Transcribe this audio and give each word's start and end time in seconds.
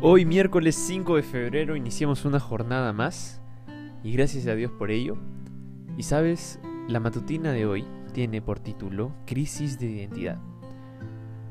Hoy 0.00 0.24
miércoles 0.24 0.76
5 0.76 1.16
de 1.16 1.24
febrero 1.24 1.74
iniciamos 1.74 2.24
una 2.24 2.38
jornada 2.38 2.92
más 2.92 3.42
y 4.04 4.12
gracias 4.12 4.46
a 4.46 4.54
Dios 4.54 4.70
por 4.70 4.92
ello. 4.92 5.18
Y 5.96 6.04
sabes, 6.04 6.60
la 6.86 7.00
matutina 7.00 7.50
de 7.50 7.66
hoy 7.66 7.84
tiene 8.12 8.40
por 8.40 8.60
título 8.60 9.12
Crisis 9.26 9.76
de 9.80 9.90
Identidad. 9.90 10.38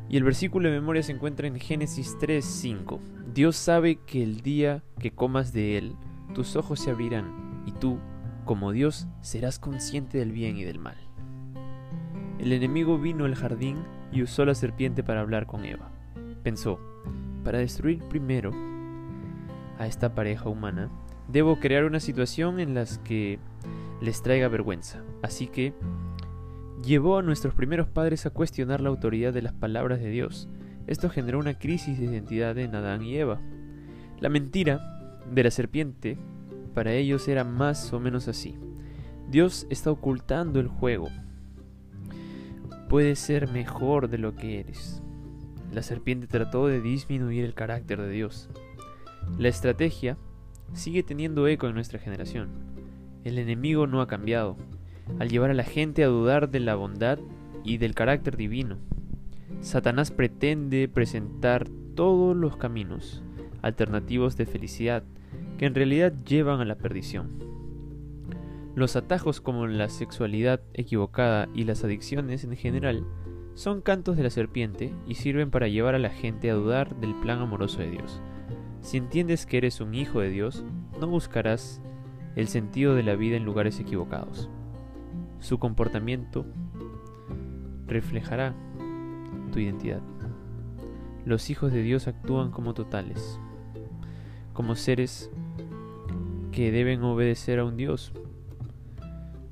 Y 0.07 0.15
el 0.15 0.23
versículo 0.23 0.69
de 0.69 0.79
memoria 0.79 1.03
se 1.03 1.11
encuentra 1.11 1.45
en 1.45 1.59
Génesis 1.59 2.15
3:5. 2.21 3.01
Dios 3.33 3.57
sabe 3.57 3.97
que 4.05 4.23
el 4.23 4.39
día 4.39 4.81
que 4.97 5.11
comas 5.11 5.51
de 5.51 5.77
él, 5.77 5.97
tus 6.33 6.55
ojos 6.55 6.79
se 6.79 6.91
abrirán 6.91 7.63
y 7.65 7.73
tú, 7.73 7.99
como 8.45 8.71
Dios, 8.71 9.09
serás 9.19 9.59
consciente 9.59 10.19
del 10.19 10.31
bien 10.31 10.55
y 10.55 10.63
del 10.63 10.79
mal. 10.79 10.95
El 12.39 12.53
enemigo 12.53 12.97
vino 12.97 13.25
al 13.25 13.35
jardín 13.35 13.83
y 14.13 14.23
usó 14.23 14.45
la 14.45 14.55
serpiente 14.55 15.03
para 15.03 15.19
hablar 15.19 15.47
con 15.47 15.65
Eva. 15.65 15.91
Pensó, 16.43 16.79
para 17.47 17.59
destruir 17.59 18.03
primero 18.09 18.51
a 19.79 19.87
esta 19.87 20.13
pareja 20.13 20.49
humana, 20.49 20.89
debo 21.29 21.61
crear 21.61 21.85
una 21.85 22.01
situación 22.01 22.59
en 22.59 22.73
la 22.73 22.83
que 23.05 23.39
les 24.01 24.21
traiga 24.21 24.49
vergüenza. 24.49 25.01
Así 25.23 25.47
que 25.47 25.73
llevó 26.83 27.17
a 27.17 27.21
nuestros 27.21 27.53
primeros 27.53 27.87
padres 27.87 28.25
a 28.25 28.31
cuestionar 28.31 28.81
la 28.81 28.89
autoridad 28.89 29.31
de 29.31 29.43
las 29.43 29.53
palabras 29.53 30.01
de 30.01 30.09
Dios. 30.09 30.49
Esto 30.87 31.09
generó 31.09 31.39
una 31.39 31.57
crisis 31.57 31.97
de 31.97 32.07
identidad 32.07 32.57
en 32.57 32.75
Adán 32.75 33.01
y 33.01 33.15
Eva. 33.15 33.39
La 34.19 34.27
mentira 34.27 34.81
de 35.33 35.43
la 35.43 35.51
serpiente 35.51 36.17
para 36.73 36.91
ellos 36.91 37.29
era 37.29 37.45
más 37.45 37.93
o 37.93 38.01
menos 38.01 38.27
así. 38.27 38.57
Dios 39.31 39.67
está 39.69 39.89
ocultando 39.89 40.59
el 40.59 40.67
juego. 40.67 41.07
Puedes 42.89 43.19
ser 43.19 43.49
mejor 43.49 44.09
de 44.09 44.17
lo 44.17 44.35
que 44.35 44.59
eres. 44.59 45.01
La 45.71 45.81
serpiente 45.81 46.27
trató 46.27 46.67
de 46.67 46.81
disminuir 46.81 47.43
el 47.43 47.53
carácter 47.53 48.01
de 48.01 48.09
Dios. 48.09 48.49
La 49.37 49.49
estrategia 49.49 50.17
sigue 50.73 51.03
teniendo 51.03 51.47
eco 51.47 51.67
en 51.67 51.75
nuestra 51.75 51.99
generación. 51.99 52.49
El 53.23 53.37
enemigo 53.37 53.87
no 53.87 54.01
ha 54.01 54.07
cambiado, 54.07 54.57
al 55.19 55.29
llevar 55.29 55.51
a 55.51 55.55
la 55.55 55.63
gente 55.63 56.03
a 56.03 56.07
dudar 56.07 56.49
de 56.49 56.59
la 56.59 56.75
bondad 56.75 57.19
y 57.63 57.77
del 57.77 57.95
carácter 57.95 58.37
divino. 58.37 58.77
Satanás 59.61 60.11
pretende 60.11 60.87
presentar 60.87 61.67
todos 61.95 62.35
los 62.35 62.57
caminos 62.57 63.23
alternativos 63.61 64.37
de 64.37 64.45
felicidad 64.45 65.03
que 65.57 65.65
en 65.65 65.75
realidad 65.75 66.13
llevan 66.25 66.61
a 66.61 66.65
la 66.65 66.75
perdición. 66.75 67.43
Los 68.75 68.95
atajos 68.95 69.41
como 69.41 69.65
la 69.65 69.89
sexualidad 69.89 70.61
equivocada 70.73 71.49
y 71.55 71.63
las 71.63 71.83
adicciones 71.83 72.43
en 72.43 72.55
general 72.55 73.05
son 73.57 73.81
cantos 73.81 74.15
de 74.15 74.21
la 74.21 74.29
serpiente 74.29 74.93
y 75.07 75.15
sirven 75.15 75.49
para 75.49 75.67
llevar 75.67 75.95
a 75.95 75.99
la 75.99 76.11
gente 76.11 76.51
a 76.51 76.53
dudar 76.53 76.95
del 76.97 77.15
plan 77.15 77.39
amoroso 77.39 77.79
de 77.79 77.89
Dios. 77.89 78.21
Si 78.81 78.97
entiendes 78.97 79.47
que 79.47 79.57
eres 79.57 79.81
un 79.81 79.95
hijo 79.95 80.19
de 80.19 80.29
Dios, 80.29 80.63
no 81.01 81.07
buscarás 81.07 81.81
el 82.35 82.49
sentido 82.49 82.93
de 82.93 83.01
la 83.01 83.15
vida 83.15 83.35
en 83.35 83.45
lugares 83.45 83.79
equivocados. 83.79 84.47
Su 85.39 85.57
comportamiento 85.57 86.45
reflejará 87.87 88.53
tu 89.51 89.57
identidad. 89.57 90.03
Los 91.25 91.49
hijos 91.49 91.73
de 91.73 91.81
Dios 91.81 92.07
actúan 92.07 92.51
como 92.51 92.75
totales, 92.75 93.39
como 94.53 94.75
seres 94.75 95.31
que 96.51 96.71
deben 96.71 97.01
obedecer 97.01 97.57
a 97.57 97.65
un 97.65 97.75
Dios, 97.75 98.13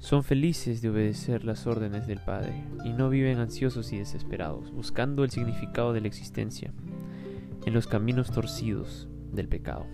son 0.06 0.24
felices 0.24 0.84
de 0.84 0.90
obedecer 0.90 1.44
las 1.46 1.66
órdenes 1.66 2.06
del 2.06 2.20
Padre 2.20 2.64
y 2.84 2.94
no 2.94 3.10
viven 3.10 3.40
ansiosos 3.40 3.92
y 3.92 3.98
desesperados, 3.98 4.72
buscando 4.72 5.24
el 5.24 5.32
significado 5.32 5.94
de 5.94 6.02
la 6.02 6.08
existencia 6.08 6.72
en 7.66 7.74
los 7.74 7.88
caminos 7.88 8.30
torcidos 8.30 9.10
del 9.32 9.48
pecado. 9.48 9.88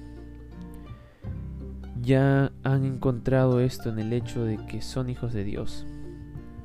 Ya 2.02 2.52
han 2.64 2.84
encontrado 2.84 3.62
esto 3.62 3.90
en 3.90 4.00
el 4.00 4.12
hecho 4.12 4.44
de 4.44 4.58
que 4.66 4.82
son 4.82 5.10
hijos 5.10 5.32
de 5.32 5.46
Dios. 5.46 5.88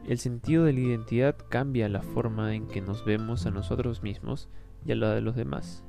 El 0.08 0.18
sentido 0.18 0.64
de 0.64 0.72
la 0.72 0.80
identidad 0.80 1.36
cambia 1.48 1.88
la 1.88 2.02
forma 2.02 2.52
en 2.52 2.66
que 2.66 2.80
nos 2.80 3.04
vemos 3.04 3.46
a 3.46 3.52
nosotros 3.52 4.02
mismos 4.02 4.48
y 4.84 4.90
a 4.90 4.96
la 4.96 5.14
de 5.14 5.20
los 5.20 5.36
demás. 5.36 5.84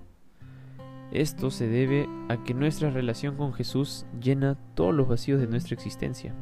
Esto 1.11 1.49
se 1.49 1.67
debe 1.67 2.07
a 2.29 2.43
que 2.43 2.53
nuestra 2.53 2.91
relación 2.91 3.35
con 3.35 3.51
Jesús 3.53 4.05
llena 4.21 4.59
todos 4.75 4.93
los 4.93 5.07
vacíos 5.07 5.39
de 5.39 5.47
nuestra 5.47 5.73
existencia. 5.73 6.35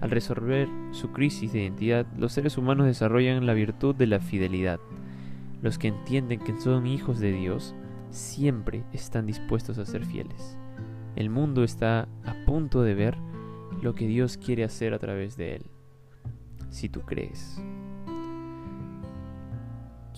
Al 0.00 0.10
resolver 0.10 0.68
su 0.90 1.10
crisis 1.12 1.52
de 1.52 1.62
identidad, 1.62 2.06
los 2.18 2.32
seres 2.32 2.58
humanos 2.58 2.86
desarrollan 2.86 3.46
la 3.46 3.54
virtud 3.54 3.94
de 3.94 4.06
la 4.06 4.20
fidelidad. 4.20 4.78
Los 5.62 5.78
que 5.78 5.88
entienden 5.88 6.40
que 6.40 6.60
son 6.60 6.86
hijos 6.86 7.18
de 7.18 7.32
Dios 7.32 7.74
siempre 8.10 8.84
están 8.92 9.26
dispuestos 9.26 9.78
a 9.78 9.86
ser 9.86 10.04
fieles. 10.04 10.58
El 11.16 11.30
mundo 11.30 11.64
está 11.64 12.08
a 12.24 12.44
punto 12.44 12.82
de 12.82 12.94
ver 12.94 13.16
lo 13.82 13.94
que 13.94 14.06
Dios 14.06 14.36
quiere 14.36 14.64
hacer 14.64 14.92
a 14.92 14.98
través 14.98 15.36
de 15.36 15.56
él. 15.56 15.66
Si 16.68 16.88
tú 16.88 17.00
crees. 17.00 17.62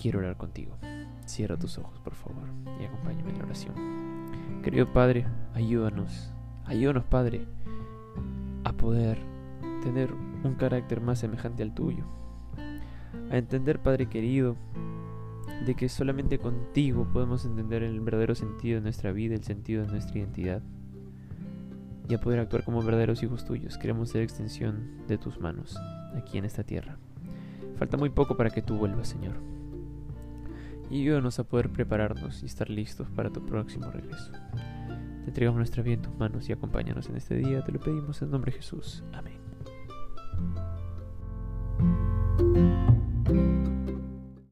Quiero 0.01 0.19
orar 0.19 0.35
contigo. 0.35 0.77
Cierra 1.25 1.57
tus 1.57 1.77
ojos, 1.77 1.99
por 1.99 2.15
favor, 2.15 2.47
y 2.81 2.85
acompáñame 2.85 3.31
en 3.31 3.37
la 3.37 3.45
oración. 3.45 3.75
Querido 4.63 4.91
Padre, 4.91 5.25
ayúdanos. 5.53 6.33
Ayúdanos, 6.65 7.05
Padre, 7.05 7.45
a 8.63 8.73
poder 8.73 9.19
tener 9.79 10.13
un 10.43 10.55
carácter 10.55 11.01
más 11.01 11.19
semejante 11.19 11.63
al 11.63 11.73
tuyo. 11.73 12.05
A 13.31 13.37
entender, 13.37 13.79
Padre 13.79 14.07
querido, 14.07 14.55
de 15.65 15.75
que 15.75 15.89
solamente 15.89 16.39
contigo 16.39 17.07
podemos 17.11 17.45
entender 17.45 17.83
el 17.83 17.99
verdadero 17.99 18.35
sentido 18.35 18.75
de 18.75 18.81
nuestra 18.81 19.11
vida, 19.11 19.35
el 19.35 19.43
sentido 19.43 19.83
de 19.83 19.91
nuestra 19.91 20.19
identidad. 20.19 20.61
Y 22.07 22.15
a 22.15 22.19
poder 22.19 22.39
actuar 22.39 22.63
como 22.63 22.81
verdaderos 22.81 23.21
hijos 23.21 23.45
tuyos. 23.45 23.77
Queremos 23.77 24.09
ser 24.09 24.23
extensión 24.23 25.05
de 25.07 25.19
tus 25.19 25.39
manos 25.39 25.77
aquí 26.15 26.39
en 26.39 26.45
esta 26.45 26.63
tierra. 26.63 26.97
Falta 27.77 27.97
muy 27.97 28.09
poco 28.09 28.35
para 28.35 28.49
que 28.49 28.63
tú 28.63 28.77
vuelvas, 28.77 29.09
Señor. 29.09 29.35
Y 30.89 31.01
ayúdanos 31.01 31.37
a 31.37 31.43
poder 31.43 31.69
prepararnos 31.69 32.41
y 32.41 32.47
estar 32.47 32.69
listos 32.69 33.09
para 33.11 33.29
tu 33.29 33.45
próximo 33.45 33.91
regreso. 33.91 34.31
Te 35.23 35.27
entregamos 35.27 35.57
nuestra 35.57 35.83
vida 35.83 35.95
en 35.95 36.01
tus 36.01 36.15
manos 36.15 36.49
y 36.49 36.53
acompáñanos 36.53 37.09
en 37.09 37.17
este 37.17 37.35
día. 37.35 37.63
Te 37.63 37.71
lo 37.71 37.79
pedimos 37.79 38.21
en 38.23 38.31
nombre 38.31 38.51
de 38.51 38.57
Jesús. 38.57 39.03
Amén. 39.13 39.48